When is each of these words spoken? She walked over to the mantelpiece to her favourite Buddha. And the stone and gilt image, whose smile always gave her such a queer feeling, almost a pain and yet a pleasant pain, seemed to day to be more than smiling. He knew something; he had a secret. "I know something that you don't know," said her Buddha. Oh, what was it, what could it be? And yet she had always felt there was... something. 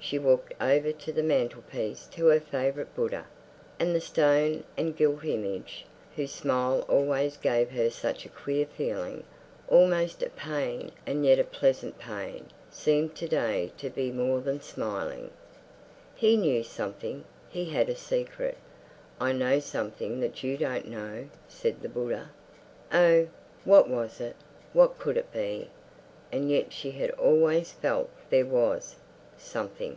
She 0.00 0.16
walked 0.18 0.54
over 0.58 0.90
to 0.92 1.12
the 1.12 1.24
mantelpiece 1.24 2.06
to 2.12 2.26
her 2.26 2.40
favourite 2.40 2.94
Buddha. 2.94 3.26
And 3.78 3.94
the 3.94 4.00
stone 4.00 4.62
and 4.76 4.96
gilt 4.96 5.24
image, 5.24 5.84
whose 6.16 6.32
smile 6.32 6.82
always 6.88 7.36
gave 7.36 7.72
her 7.72 7.90
such 7.90 8.24
a 8.24 8.30
queer 8.30 8.64
feeling, 8.64 9.24
almost 9.68 10.22
a 10.22 10.30
pain 10.30 10.92
and 11.06 11.26
yet 11.26 11.38
a 11.40 11.44
pleasant 11.44 11.98
pain, 11.98 12.46
seemed 12.70 13.16
to 13.16 13.28
day 13.28 13.72
to 13.78 13.90
be 13.90 14.10
more 14.12 14.40
than 14.40 14.62
smiling. 14.62 15.30
He 16.14 16.36
knew 16.38 16.62
something; 16.62 17.24
he 17.50 17.66
had 17.66 17.90
a 17.90 17.96
secret. 17.96 18.56
"I 19.20 19.32
know 19.32 19.58
something 19.58 20.20
that 20.20 20.42
you 20.42 20.56
don't 20.56 20.88
know," 20.88 21.28
said 21.48 21.76
her 21.82 21.88
Buddha. 21.88 22.30
Oh, 22.92 23.26
what 23.64 23.90
was 23.90 24.20
it, 24.22 24.36
what 24.72 24.96
could 24.98 25.18
it 25.18 25.30
be? 25.32 25.68
And 26.32 26.50
yet 26.50 26.72
she 26.72 26.92
had 26.92 27.10
always 27.10 27.72
felt 27.72 28.08
there 28.30 28.46
was... 28.46 28.96
something. 29.40 29.96